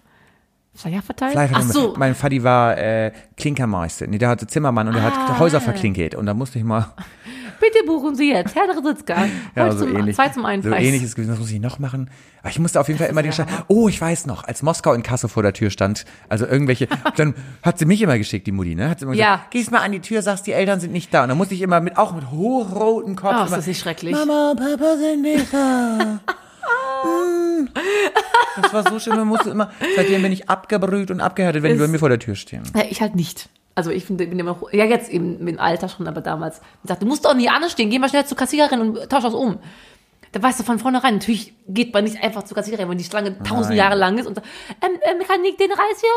[0.73, 1.33] Flyer verteilen?
[1.33, 1.71] Flyer Ach verteilen.
[1.71, 1.93] so.
[1.97, 4.07] Mein Vati war äh, Klinkermeister.
[4.07, 5.27] Nee, der hatte Zimmermann und der Ah.
[5.29, 6.15] hat Häuser verklinkert.
[6.15, 6.87] Und da musste ich mal,
[7.59, 9.25] Bitte buchen Sie jetzt, Herr Dresitzka.
[9.55, 10.15] ja, Heute so zum, ähnlich.
[10.15, 10.83] Zwei zum einen so Preis.
[10.83, 11.31] ähnliches gewesen.
[11.33, 12.09] Was muss ich noch machen?
[12.39, 13.51] Aber ich musste auf jeden Fall immer den Stand.
[13.67, 16.87] Oh, ich weiß noch, als Moskau in Kassel vor der Tür stand, also irgendwelche,
[17.17, 18.89] dann hat sie mich immer geschickt, die Mutti, ne?
[18.89, 19.35] Hat sie immer Ja.
[19.35, 21.21] gesagt, gehst mal an die Tür, sagst, die Eltern sind nicht da.
[21.21, 23.35] Und dann musste ich immer mit, auch mit hochrotem Kopf.
[23.41, 24.13] Oh, ist das nicht schrecklich?
[24.13, 26.19] Mama und Papa sind nicht da.
[28.61, 31.75] Das war so schön, man musste immer, seitdem bin ich abgebrüht und abgehärtet, wenn die
[31.77, 32.63] Ist- bei mir vor der Tür stehen.
[32.75, 33.49] Ja, ich halt nicht.
[33.75, 36.61] Also ich finde, bin immer, ja jetzt eben im Alter schon, aber damals.
[36.83, 39.33] Ich sagte, du musst doch nie anstehen, geh mal schnell zur Kassiererin und tausch das
[39.33, 39.59] um.
[40.33, 43.37] Da weißt du von vornherein, natürlich geht man nicht einfach zur Kassiererin, wenn die Schlange
[43.43, 43.75] tausend.
[43.77, 44.47] Jahre lang ist und sagt,
[44.81, 46.09] ähm, ähm, kann ich den Reis hier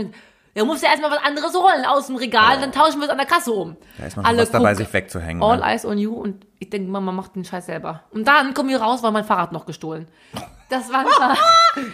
[0.00, 0.14] umtauschen?
[0.56, 3.18] Ja, musst du erstmal was anderes holen aus dem Regal, dann tauschen wir es an
[3.18, 3.76] der Kasse um.
[3.98, 5.42] Da ist man schon was dabei, sich wegzuhängen.
[5.42, 5.64] All Ne?
[5.64, 8.02] eyes on you und ich denke, Mama macht den Scheiß selber.
[8.10, 10.08] Und dann komm ich raus, war mein Fahrrad noch gestohlen.
[10.68, 11.04] Das war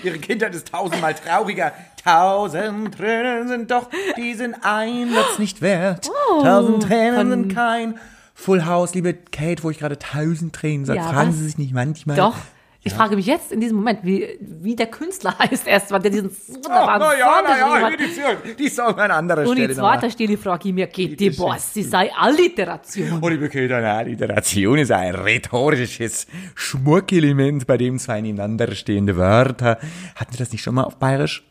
[0.03, 1.73] Ihre Kindheit ist tausendmal trauriger.
[2.03, 6.09] Tausend Tränen sind doch diesen Einsatz nicht wert.
[6.41, 7.99] Tausend Tränen Oh, sind kein
[8.35, 11.01] Full House, liebe Kate, wo ich gerade tausend Tränen sage.
[11.01, 11.37] Ja, Fragen was?
[11.37, 12.17] Sie sich nicht manchmal.
[12.17, 12.35] Doch.
[12.85, 16.31] Ich frage mich jetzt in diesem Moment, wie, wie der Künstler heißt erstmal, der diesen
[16.49, 18.39] wunderbaren na ja, Song na ja, geschrieben hat.
[18.45, 19.69] die, die Song an anderer Und Stelle.
[19.69, 20.01] die nochmal.
[20.01, 23.21] zweite Stelle frage ich mir, geht die Boss, sie sei Alliteration.
[23.21, 29.79] Und liebe Kate, eine Alliteration ist ein rhetorisches Schmuckelement, bei dem zwei nebeneinander stehende Wörter.
[30.17, 31.45] Hatten wir das nicht schon mal auf Bayerisch?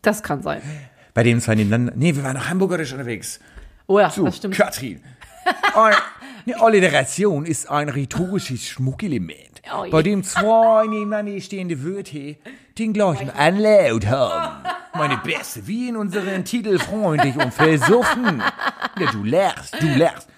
[0.00, 0.62] Das kann sein.
[1.12, 1.92] Bei dem zwei nebeneinander.
[1.96, 3.40] Nee, wir waren noch hamburgerisch unterwegs.
[3.86, 4.54] Oh ja, So, das stimmt.
[4.56, 5.02] Katrin.
[5.74, 5.94] Ein-
[6.46, 9.90] Eine Alliteration ist ein rhetorisches Schmuckelement, Oh je.
[9.90, 12.36] bei dem zwei nebeneinander stehende Wörter
[12.78, 14.64] den gleichen Anlaut haben.
[14.94, 18.42] Meine Beste, wie in unseren Titel freundlich und versoffen.
[18.98, 20.28] Ja, du lachst, du lachst.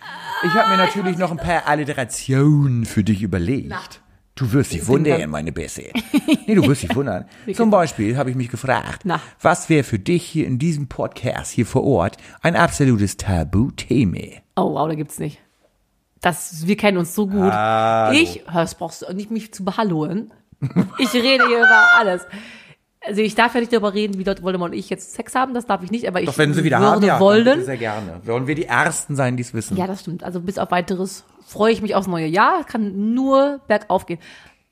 [0.43, 4.01] Ich habe mir natürlich noch ein paar Alliterationen für dich überlegt.
[4.35, 5.91] Du wirst dich wundern, meine Beste.
[6.47, 7.27] Nee, du wirst dich wundern.
[7.55, 9.21] Zum Beispiel habe ich mich gefragt, Na.
[9.41, 14.19] was wäre für dich hier in diesem Podcast hier vor Ort ein absolutes Tabuthema?
[14.57, 15.39] Oh wow, da gibt's nicht.
[16.21, 17.53] Das, wir kennen uns so gut.
[18.13, 20.33] Ich, das brauchst du nicht mich zu behalloen.
[20.99, 22.27] Ich rede hier über alles.
[23.03, 25.55] Also ich darf ja nicht darüber reden, wie Leute Voldemort und ich jetzt Sex haben,
[25.55, 27.65] das darf ich nicht, aber ich Doch wenn sie wieder würde haben, ja, wollen.
[27.65, 28.21] sehr gerne.
[28.25, 29.79] Wollen wir die Ersten sein, die es wissen?
[29.79, 30.23] Ja, das stimmt.
[30.23, 32.65] Also bis auf weiteres freue ich mich aufs neue Jahr.
[32.65, 34.19] Kann nur bergauf gehen.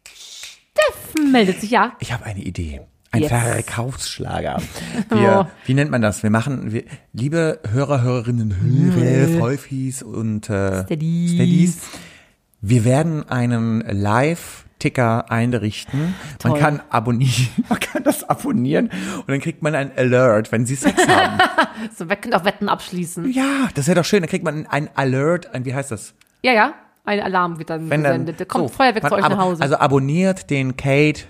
[0.07, 1.93] Steffen meldet sich, ja.
[2.01, 2.83] Ich habe eine Idee.
[3.11, 3.31] Ein Jetzt.
[3.33, 4.61] Verkaufsschlager.
[5.09, 5.51] Wir, Oh.
[5.65, 6.23] Wie nennt man das?
[6.23, 11.33] Wir machen, wir, liebe Hörer, Hörerinnen, Hörer, Freufis und äh, Steadies.
[11.33, 11.79] Steadies,
[12.61, 16.01] Wir werden einen Live-Ticker einrichten.
[16.01, 16.61] Man Toll.
[16.61, 21.07] kann abonnieren, man kann das abonnieren und dann kriegt man ein Alert, wenn sie Sex
[21.09, 21.39] haben.
[21.97, 23.31] So, wir können auch Wetten abschließen.
[23.31, 24.21] ja, das wäre doch schön.
[24.21, 26.13] Dann kriegt man ein Alert, ein, wie heißt das?
[26.43, 26.75] Ja, ja.
[27.05, 28.41] Ein Alarm wird dann Wenn dann, gesendet.
[28.41, 29.63] Da kommt so, Feuerwerk man zu euch nach Hause.
[29.63, 31.23] Also abonniert den Kate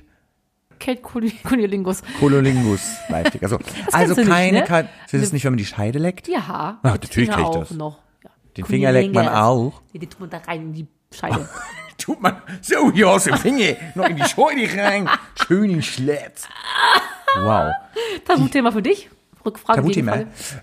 [0.78, 2.02] Kate Kuni- Kunilingus.
[2.20, 3.48] Kololingus Live-Ticker.
[3.48, 3.58] So.
[3.92, 4.64] Also du nicht, keine, ne?
[4.64, 6.28] keine, das ist nicht, wenn man die Scheide leckt?
[6.28, 6.78] Ja.
[6.82, 7.70] Die natürlich Finger krieg ich auch das.
[7.72, 7.98] Noch.
[8.24, 8.30] Ja.
[8.56, 9.82] Den Finger leckt man auch.
[9.92, 11.48] Nee, die tut man da rein in die Scheide.
[11.98, 15.08] Tut man so hier aus dem Finger noch in die Scheide rein.
[15.46, 16.46] Schön in Schletz.
[17.42, 17.72] Wow.
[18.24, 19.10] Tabuthema für dich?
[19.44, 20.18] Rückfrage, Tabuthema.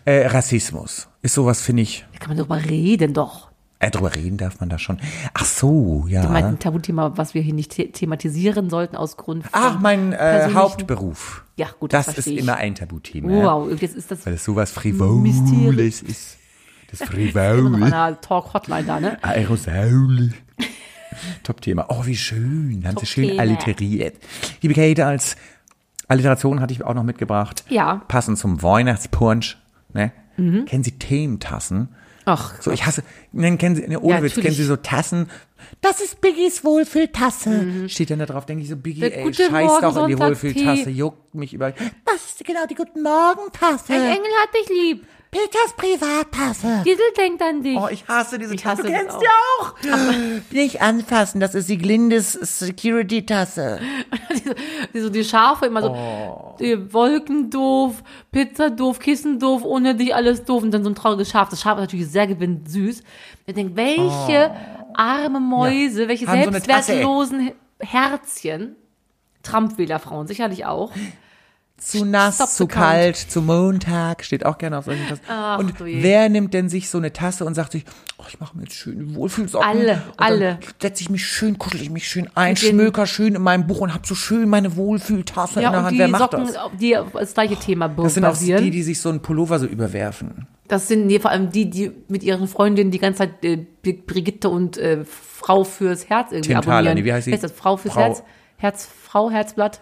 [0.06, 1.10] Äh, Rassismus.
[1.22, 2.06] Ist sowas, finde ich.
[2.14, 3.50] Da kann man drüber reden doch.
[3.80, 5.00] Äh, drüber reden darf man da schon.
[5.34, 6.22] Ach so, ja.
[6.22, 9.80] Du meinst ein Tabuthema, was wir hier nicht the thematisieren sollten aus Grund von Ach,
[9.80, 11.44] mein äh, Hauptberuf.
[11.58, 12.38] Ja, gut, Das das ist ich.
[12.40, 13.28] immer ein Tabuthema.
[13.30, 14.72] Wow, jetzt ist das Weil es sowas.
[14.72, 16.38] Frivoles ist.
[16.90, 17.86] Das noch Frivole.
[17.86, 19.18] einer Talk-Hotline da, ne?
[19.24, 20.32] Aerosole.
[21.44, 21.86] Top-Thema.
[21.90, 22.84] Oh, wie schön.
[22.86, 24.16] Haben Sie schön alliteriert.
[24.62, 25.36] Liebe Kate, als
[26.08, 27.64] Alliteration hatte ich auch noch mitgebracht.
[27.70, 28.02] Ja.
[28.08, 29.58] Passend zum Weihnachtspunsch.
[29.94, 30.12] Ne?
[30.38, 30.66] Mhm.
[30.66, 31.90] Kennen Sie Thementassen?
[32.26, 34.54] Ach, So, ich hasse, nein, kennen Sie, ne, ohne Ja, Witz, kennen.
[34.54, 35.30] Sie so Tassen?
[35.82, 37.88] Das ist Biggies Wohlfühltasse.
[37.90, 39.10] Steht dann da drauf, denke ich so, Biggie, Mhm.
[39.10, 40.20] Der ey, scheiß Morgen doch in die.
[40.20, 41.72] Wohlfühltasse, juckt mich über.
[41.72, 43.94] Das ist genau die Guten Morgen-Tasse.
[43.94, 45.08] Ein Engel hat dich lieb.
[45.36, 46.84] Peters Privattasse.
[46.86, 47.78] Diesel denkt an dich.
[47.78, 48.84] Oh, ich hasse diese Ich Tasse.
[48.84, 49.76] hasse Du kennst auch.
[49.84, 50.52] die auch.
[50.52, 53.80] Nicht anfassen, das ist die Glindes Security-Tasse.
[54.94, 56.56] Die, so die Schafe immer so, Oh.
[56.60, 60.96] die Wolken doof, Pizza doof, Kissen doof, ohne dich alles doof und dann so ein
[60.96, 61.50] trauriges Schaf.
[61.50, 63.02] Das Schaf ist natürlich sehr gewinnt süß.
[63.46, 64.52] Ich denke, welche
[64.94, 66.30] arme Mäuse, welche Oh.
[66.30, 68.76] Haben so selbstwertlosen Herzchen,
[69.44, 70.92] Trump-Wählerfrauen sicherlich auch,
[71.78, 75.22] Zu nass, Stop zu kalt, zu Montag, steht auch gerne auf solchen Tassen.
[75.28, 77.84] Ach, und wer nimmt denn sich so eine Tasse und sagt sich,
[78.18, 79.68] oh, ich mache mir jetzt schön Wohlfühlsocken.
[79.68, 80.60] Alle, alle.
[80.82, 83.94] Setze ich mich schön, kuschel ich mich schön ein, schmöker schön in meinem Buch und
[83.94, 85.98] hab so schön meine Wohlfühltasse in Ja, der und Hand.
[85.98, 86.58] Wer macht Socken, das?
[86.80, 90.48] die das gleiche Thema Das sind auch die, die sich so einen Pullover so überwerfen.
[90.70, 94.50] Das sind nee, vor allem die, die mit ihren Freundinnen die ganze Zeit äh, Brigitte
[94.50, 96.96] und äh, Frau fürs Herz irgendwie Tim Thaler, abonnieren.
[96.98, 97.38] nee, wie heißt sie?
[97.38, 97.52] das?
[97.52, 98.24] Frau fürs Frau- Herz?
[98.58, 99.82] Herz, Frau, Herzblatt,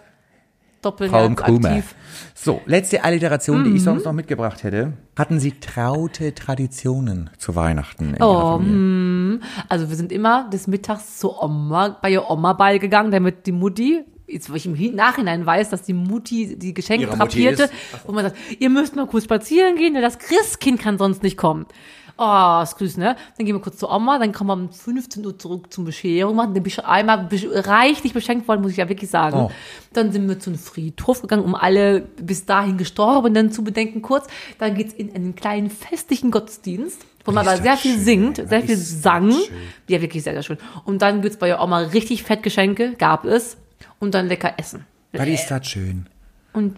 [0.84, 1.68] Doppelherz, Krumer.
[1.70, 1.94] aktiv.
[2.34, 3.84] So, letzte Alliteration, die ich Mhm.
[3.84, 4.92] sonst noch mitgebracht hätte.
[5.16, 9.40] Hatten Sie traute Traditionen zu Weihnachten in Oh, Ihrer Familie?
[9.68, 14.04] Also wir sind immer des Mittags zur Oma, bei ihr Oma beigegangen, damit die Mutti,
[14.26, 17.68] jetzt wo ich im Hin- Nachhinein weiß, dass die Mutti die Geschenke Ihre drapierte,
[18.06, 21.36] wo man sagt, ihr müsst mal kurz spazieren gehen, denn das Christkind kann sonst nicht
[21.36, 21.66] kommen.
[22.16, 23.16] Oh, ist grüß, ne?
[23.36, 26.36] Dann gehen wir kurz zur Oma, dann kommen wir um 15 Uhr zurück zum Bescherung
[26.36, 26.54] machen.
[26.54, 29.36] Dann bin ich einmal reichlich beschenkt worden, muss ich ja wirklich sagen.
[29.36, 29.50] Oh.
[29.92, 34.28] Dann sind wir zu einem Friedhof gegangen, um alle bis dahin Gestorbenen zu bedenken kurz.
[34.58, 38.62] Dann geht's in einen kleinen festlichen Gottesdienst, wo man aber sehr viel schön, singt, sehr
[38.62, 39.32] viel sang.
[39.32, 39.40] schön.
[39.88, 40.58] Ja, wirklich sehr, sehr schön.
[40.84, 43.56] Und dann gibt's bei der Oma richtig Fettgeschenke, gab es.
[43.98, 44.86] Und dann lecker essen.
[45.12, 46.06] Weil ist das schön.
[46.52, 46.76] Und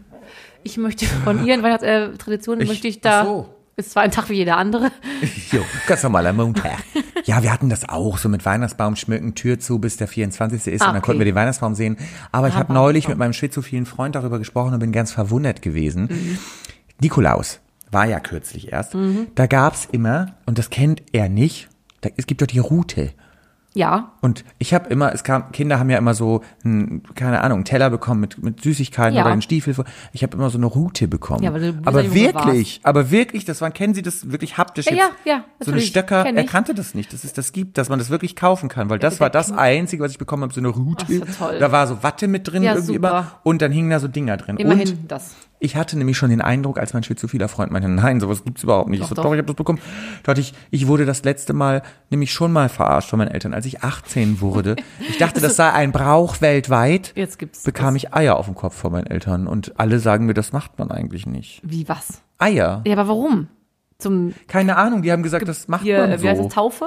[0.62, 3.48] ich möchte von ihren Weihnachtstraditionen, Ich- möchte ich da, ach so.
[3.78, 4.90] Ist zwar ein Tag wie jeder andere,
[5.52, 6.78] Jo, ganz normaler Montag.
[7.24, 10.66] Ja, wir hatten das auch, so mit Weihnachtsbaum schmücken, Tür zu, bis der 24.
[10.72, 11.04] ist Ah, und dann okay.
[11.06, 11.96] konnten wir den Weihnachtsbaum sehen.
[12.32, 15.60] Aber ich habe Aber- neulich mit meinem schizophilen Freund darüber gesprochen und bin ganz verwundert
[15.60, 16.08] gewesen.
[16.10, 16.38] Mhm.
[17.02, 17.60] Nikolaus
[17.90, 18.96] war ja kürzlich erst.
[19.34, 21.68] Da gab's immer, und das kennt er nicht,
[22.00, 23.12] da, es gibt doch die Route.
[23.76, 24.12] Ja.
[24.22, 27.64] Und ich habe immer, es kam, Kinder haben ja immer so, ein, keine Ahnung, einen
[27.64, 29.22] Teller bekommen mit, mit Süßigkeiten Ja.
[29.22, 29.74] oder einen Stiefel.
[30.12, 31.42] Ich habe immer so eine Route bekommen.
[31.44, 34.92] Ja, weil du aber wirklich, aber wirklich, das waren, kennen Sie das wirklich haptisch Ja,
[34.92, 35.02] jetzt?
[35.24, 37.98] ja, ja, So eine Stöcker, er kannte das nicht, dass es das gibt, dass man
[37.98, 40.60] das wirklich kaufen kann, weil das war das Kn- Einzige, was ich bekommen habe, so
[40.60, 41.04] eine Route.
[41.30, 41.58] Ach, toll.
[41.60, 43.08] Da war so Watte mit drin Ja, irgendwie super.
[43.10, 44.56] immer und dann hingen da so Dinger drin.
[44.56, 45.34] Immerhin Und das.
[45.58, 48.88] Ich hatte nämlich schon den Eindruck, als mein schizophiler Freund meinte, nein, sowas gibt's überhaupt
[48.90, 49.00] nicht.
[49.00, 49.34] ich so, Doch, doch, doch.
[49.34, 49.78] ich habe das bekommen.
[50.22, 53.54] Da hatte ich, ich wurde das letzte Mal nämlich schon mal verarscht von meinen Eltern,
[53.54, 54.76] als ich 18 wurde.
[55.08, 57.12] Ich dachte, das sei ein Brauch weltweit.
[57.16, 58.02] Jetzt gibt's Bekam das.
[58.04, 60.90] ich Eier auf dem Kopf von meinen Eltern und alle sagen mir, das macht man
[60.90, 61.60] eigentlich nicht.
[61.64, 62.22] Wie was?
[62.38, 62.82] Eier?
[62.86, 63.48] Ja, aber warum?
[63.98, 66.44] Zum Keine Ahnung, die haben gesagt, das macht hier, man wie heißt so.
[66.44, 66.86] das, Taufe?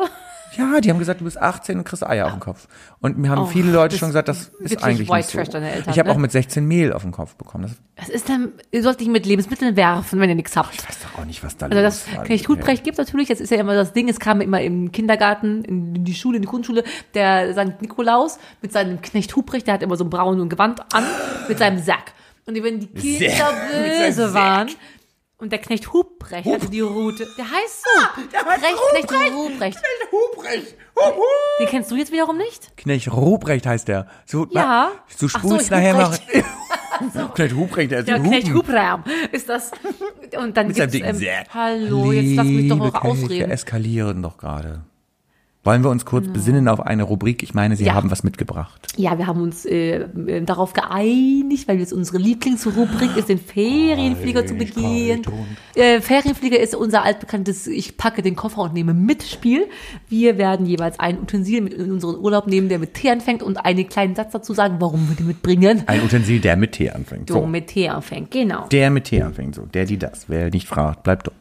[0.57, 2.67] Ja, die haben gesagt, du bist 18 und kriegst Eier auf dem Kopf.
[2.99, 5.57] Und mir haben Oh, viele Leute schon gesagt, das ist ist eigentlich White nicht so.
[5.57, 6.15] Eltern, ich habe ne?
[6.15, 7.63] auch mit 16 Mehl auf dem Kopf bekommen.
[7.95, 10.73] Das, Was ist denn, ihr sollt nicht mit Lebensmitteln werfen, wenn ihr nichts habt.
[10.73, 12.23] ich weiß doch auch nicht, was da Also los das war.
[12.23, 15.63] Knecht Hutbrecht gibt natürlich, das ist ja immer das Ding, es kam immer im Kindergarten,
[15.63, 16.83] in die Schule, in die Grundschule,
[17.13, 17.81] der St.
[17.81, 21.03] Nikolaus mit seinem Knecht Hutbrecht, der hat immer so ein braunes Gewand an,
[21.47, 22.13] mit seinem Sack.
[22.45, 23.53] Und wenn die Kinder
[24.07, 24.69] böse waren,
[25.39, 29.79] und der Knecht Hubrecht hatte die Route, der heißt so, der heißt Recht, Knecht Hubrecht.
[30.11, 30.75] Hubrecht.
[30.95, 31.23] Hup, hup.
[31.59, 32.75] Den kennst du jetzt wiederum nicht?
[32.77, 34.07] Knecht Ruprecht heißt der.
[34.25, 34.91] So, Ja.
[34.93, 36.11] Ach so, spulst ich nachher mal.
[36.11, 36.45] Huprecht.
[37.35, 38.53] Knecht Ruprecht, der ist Der ein Knecht.
[38.53, 39.71] Hubraum ist das.
[40.37, 41.21] Und dann Mit gibt's, ähm,
[41.53, 43.51] hallo, jetzt lass mich doch noch Wir ausreden.
[43.51, 44.83] eskalieren doch gerade.
[45.65, 47.43] Wollen wir uns kurz besinnen auf eine Rubrik?
[47.43, 47.93] Ich meine, Sie Ja.
[47.93, 48.93] haben was mitgebracht.
[48.95, 54.45] Ja, wir haben uns äh, äh, darauf geeinigt, weil jetzt unsere Lieblingsrubrik ist, den Ferienflieger
[54.45, 55.21] zu begehen.
[55.75, 59.67] Äh, Ferienflieger ist unser altbekanntes Ich packe den Koffer und nehme mit Spiel.
[60.07, 63.57] Wir werden jeweils ein Utensil mit in unseren Urlaub nehmen, der mit T anfängt und
[63.57, 65.83] einen kleinen Satz dazu sagen, warum wir den mitbringen.
[65.87, 67.27] Ein Utensil, der mit T anfängt.
[67.27, 67.45] So, So.
[67.45, 68.65] mit T anfängt, genau.
[68.69, 69.63] Der mit T anfängt, so.
[69.63, 70.29] Der, die, das.
[70.29, 71.35] Wer nicht fragt, bleibt dumm.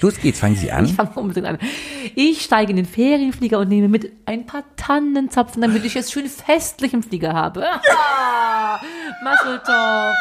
[0.00, 0.86] Los geht's, fangen Sie an.
[0.86, 1.58] Ich fange unbedingt an.
[2.14, 6.26] Ich steige in den Ferienflieger und nehme mit ein paar Tannenzapfen, damit ich es schön
[6.26, 7.64] festlich im Flieger habe.
[7.64, 8.80] Ah,
[9.22, 10.14] Masseltoff.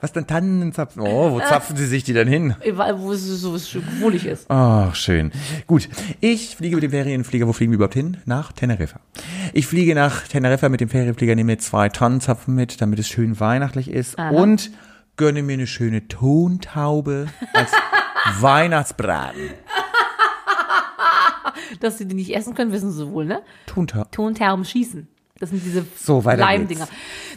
[0.00, 1.02] Was denn Tannenzapfen?
[1.02, 2.56] Oh, wo zapfen Sie sich die denn hin?
[2.64, 4.46] Überall, wo es so schön wohlig ist.
[4.50, 5.30] Ach, schön.
[5.66, 5.88] Gut.
[6.20, 7.46] Ich fliege mit dem Ferienflieger.
[7.46, 8.18] Wo fliegen wir überhaupt hin?
[8.24, 9.00] Nach Teneriffa.
[9.52, 13.90] Ich fliege nach Teneriffa mit dem Ferienflieger, nehme zwei Tannenzapfen mit, damit es schön weihnachtlich
[13.90, 14.16] ist.
[14.18, 14.70] Und
[15.16, 17.72] gönne mir eine schöne Tontaube als
[18.40, 19.50] Weihnachtsbraten.
[21.80, 23.42] Dass sie die nicht essen können, wissen sie wohl, ne?
[23.66, 24.10] Tontaube.
[24.10, 25.08] Tontherben schießen.
[25.38, 26.88] Das sind diese So, Leimdinger.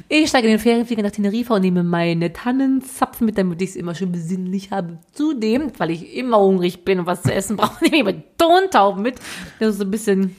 [0.08, 3.76] Ich steige in den Ferienflieger nach Teneriffa und nehme meine Tannenzapfen mit, damit ich es
[3.76, 5.00] immer schön besinnlich habe.
[5.12, 9.02] Zudem, weil ich immer hungrig bin und was zu essen brauche, nehme ich immer Tontauben
[9.02, 9.16] mit.
[9.60, 10.36] Das ist so ein bisschen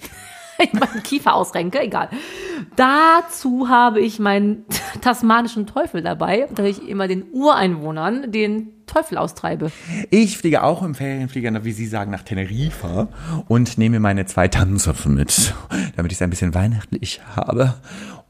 [0.73, 2.09] in meinen Kiefer ausrenke, egal.
[2.77, 4.65] Dazu habe ich meinen
[5.01, 9.71] tasmanischen Teufel dabei, dass ich immer den Ureinwohnern den Teufel austreibe.
[10.11, 13.09] Ich fliege auch im Ferienflieger, wie Sie sagen, nach Teneriffa
[13.47, 15.55] und nehme meine zwei Tannenzapfen mit,
[15.97, 17.75] damit ich es ein bisschen weihnachtlich habe.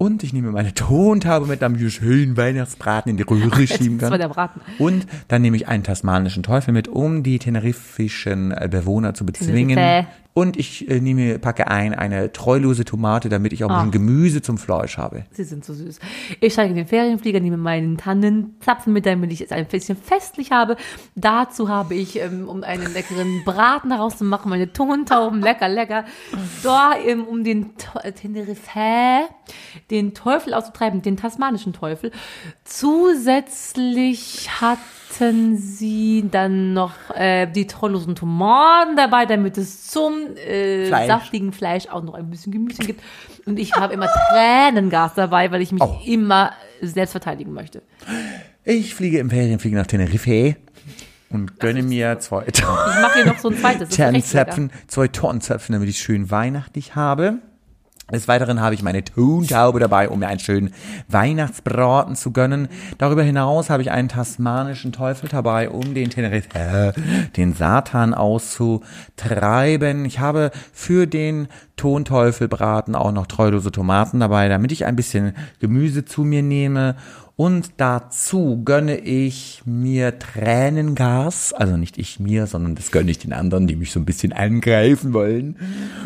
[0.02, 4.10] Und ich nehme meine Tontaube mit, damit ich schön Weihnachtsbraten in die Röhre schieben Das
[4.10, 4.28] war kann.
[4.28, 4.62] der Braten.
[4.78, 9.76] Und dann nehme ich einen tasmanischen Teufel mit, um die tenerifischen Bewohner zu bezwingen.
[9.76, 10.08] Tenerife.
[10.32, 14.40] Und ich äh, nehme, packe ein eine treulose Tomate, damit ich auch ein bisschen Gemüse
[14.40, 15.24] zum Fleisch habe.
[15.32, 15.98] Sie sind so süß.
[16.40, 20.52] Ich steige in den Ferienflieger, nehme meinen Tannenzapfen mit, damit ich es ein bisschen festlich
[20.52, 20.76] habe.
[21.16, 26.04] Dazu habe ich, ähm, um einen leckeren Braten daraus zu machen, meine Tontauben, lecker, lecker.
[26.62, 27.70] Da, ähm, um den
[28.02, 29.28] äh, Tenerife,
[29.90, 32.10] den Teufel auszutreiben, den tasmanischen Teufel.
[32.64, 41.06] Zusätzlich hatten sie dann noch äh, die trollosen Tomaten dabei, damit es zum äh, Fleisch.
[41.06, 43.02] saftigen Fleisch auch noch ein bisschen Gemüse gibt.
[43.46, 45.98] Und ich habe immer Tränengas dabei, weil ich mich Oh.
[46.04, 47.82] immer selbst verteidigen möchte.
[48.64, 50.56] Ich fliege im Ferienflieger nach Teneriffa
[51.30, 53.88] und gönne mir zwei Ich mache hier noch so ein zweites.
[53.90, 57.38] Tannenzapfen, zwei Tonnenzapfen, damit ich schön weihnachtlich habe.
[58.12, 60.72] Des Weiteren habe ich meine Tontaube dabei, um mir einen schönen
[61.08, 62.68] Weihnachtsbraten zu gönnen.
[62.98, 66.92] Darüber hinaus habe ich einen tasmanischen Teufel dabei, um den Tenerife, äh,
[67.36, 70.04] den Satan auszutreiben.
[70.04, 76.04] Ich habe für den Tonteufelbraten auch noch treulose Tomaten dabei, damit ich ein bisschen Gemüse
[76.04, 76.96] zu mir nehme.
[77.40, 81.54] Und dazu gönne ich mir Tränengas.
[81.54, 84.34] Also nicht ich mir, sondern das gönne ich den anderen, die mich so ein bisschen
[84.34, 85.56] angreifen wollen.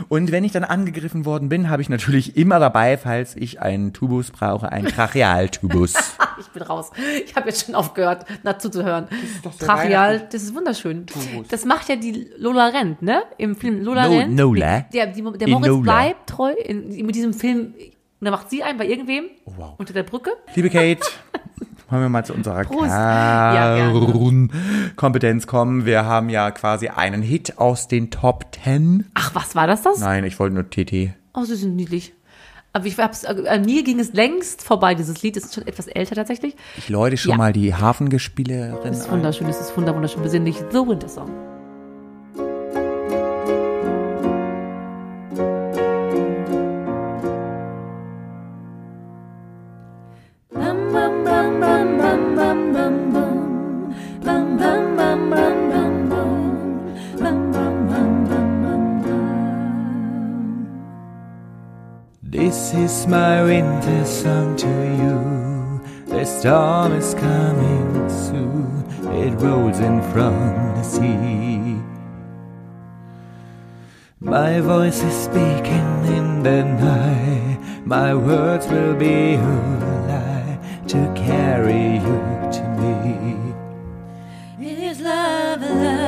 [0.09, 3.93] Und wenn ich dann angegriffen worden bin, habe ich natürlich immer dabei, falls ich einen
[3.93, 5.95] Tubus brauche, einen Trachealtubus.
[6.41, 6.91] Ich bin raus.
[7.25, 9.07] Ich habe jetzt schon aufgehört, dazu zu hören.
[9.45, 11.07] so Tracheal, das ist wunderschön.
[11.49, 13.23] Das macht ja die Lola Rent, ne?
[13.39, 14.35] Im Film Lola No- Rent.
[14.35, 14.81] Nola?
[14.93, 15.83] Der, der Moritz Lola.
[15.83, 17.75] bleibt treu in, mit diesem Film.
[18.25, 19.75] Und da macht sie einen bei irgendwem Oh, wow.
[19.77, 20.31] unter der Brücke.
[20.55, 21.03] Liebe Kate,
[21.91, 22.87] wollen wir mal zu unserer Prost.
[22.89, 23.55] Ja,
[25.47, 25.85] kommen.
[25.85, 29.11] Wir haben ja quasi einen Hit aus den Top Ten.
[29.13, 29.99] Ach, was war das das?
[30.01, 31.11] Nein, ich wollte nur TT.
[31.35, 32.15] Oh, sie sind niedlich.
[32.73, 35.37] Aber ich hab's, äh, an mir ging es längst vorbei, dieses Lied.
[35.37, 36.57] Ist schon etwas älter tatsächlich.
[36.79, 37.37] Ich läute schon Ja.
[37.37, 39.13] mal die Hafengespielerin Das ist ein.
[39.19, 40.57] wunderschön, das ist wunder, wunderschön besinnlich.
[40.71, 41.29] The Winter Song.
[63.07, 65.81] My winter song to you.
[66.07, 68.83] The storm is coming soon.
[69.13, 70.35] It rolls in from
[70.75, 71.83] the sea.
[74.21, 77.59] My voice is speaking in the night.
[77.85, 79.39] My words will be a
[80.09, 82.21] lie to carry you
[82.57, 83.55] to me.
[84.67, 86.04] Is love a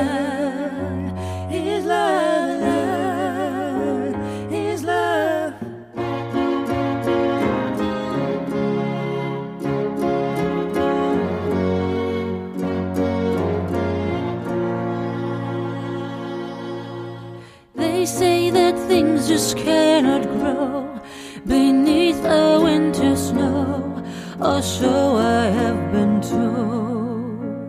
[18.07, 20.97] say that things just cannot grow
[21.45, 24.01] beneath the winter snow,
[24.39, 27.67] or so I have been told.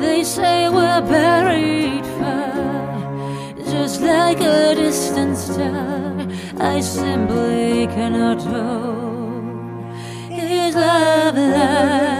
[0.00, 6.26] They say we're buried far just like a distant star.
[6.58, 9.92] I simply cannot know.
[10.30, 12.19] Is love alive?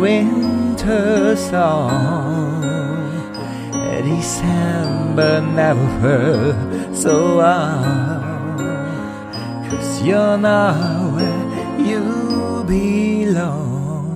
[0.00, 2.68] Winter song.
[4.18, 6.54] December never
[6.94, 8.56] so warm.
[9.68, 14.08] Cause you're not where you belong.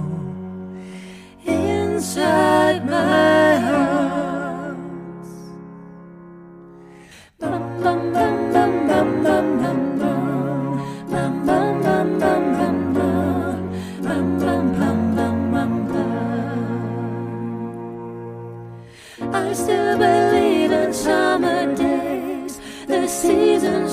[1.46, 5.02] inside my arms.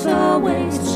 [0.06, 0.89] Always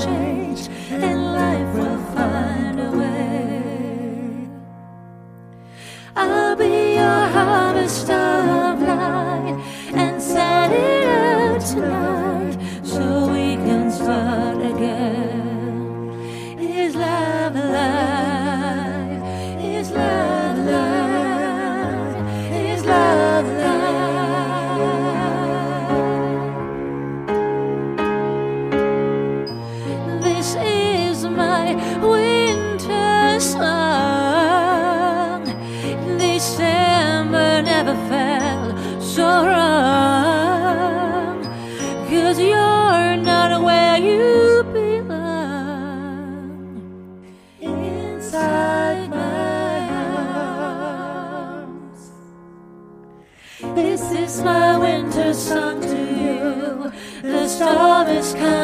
[55.33, 56.91] winter song to you.
[57.21, 58.62] The storm is coming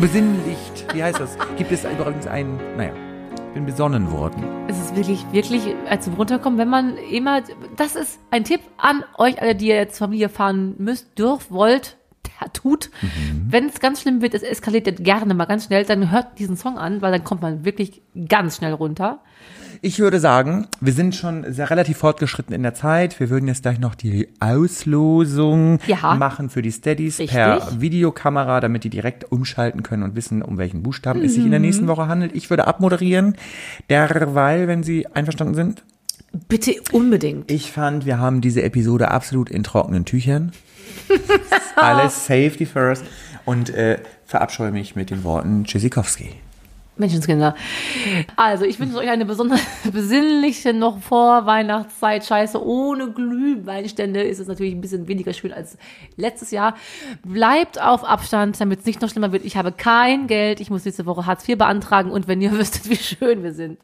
[0.00, 0.94] Besinnlicht.
[0.94, 1.36] Wie heißt das?
[1.58, 2.92] Gibt es übrigens einen, naja,
[3.48, 4.42] ich bin besonnen worden.
[4.66, 7.42] Es ist wirklich, wirklich äh, zum Runterkommen, wenn man immer,
[7.76, 11.98] das ist ein Tipp an euch alle, die ihr jetzt Familie fahren müsst, dürft, wollt,
[12.52, 12.90] tut.
[13.48, 16.78] Wenn es ganz schlimm wird, es eskaliert gerne mal ganz schnell, dann hört diesen Song
[16.78, 19.20] an, weil dann kommt man wirklich ganz schnell runter.
[19.82, 23.18] Ich würde sagen, wir sind schon sehr relativ fortgeschritten in der Zeit.
[23.18, 26.14] Wir würden jetzt gleich noch die Auslosung Ja.
[26.16, 27.34] machen für die Steadies Richtig.
[27.34, 31.50] per Videokamera, damit die direkt umschalten können und wissen, um welchen Buchstaben es sich in
[31.50, 32.34] der nächsten Woche handelt.
[32.34, 33.36] Ich würde abmoderieren,
[33.88, 35.82] derweil, wenn Sie einverstanden sind.
[36.48, 37.50] Bitte unbedingt.
[37.50, 40.52] Ich fand, wir haben diese Episode absolut in trockenen Tüchern.
[41.76, 43.04] Alles Safety first.
[43.44, 46.36] Und äh, verabscheue mich mit den Worten Tschüssikowski.
[47.00, 47.56] Menschenskinder.
[48.36, 49.60] Also, ich wünsche euch eine besonders
[49.92, 52.24] besinnliche noch vor Weihnachtszeit.
[52.24, 55.76] Scheiße, ohne Glühweinstände ist es natürlich ein bisschen weniger schön als
[56.16, 56.76] letztes Jahr.
[57.24, 59.44] Bleibt auf Abstand, damit es nicht noch schlimmer wird.
[59.44, 60.60] Ich habe kein Geld.
[60.60, 63.78] Ich muss nächste Woche Hartz IV beantragen und wenn ihr wüsstet, wie schön wir sind.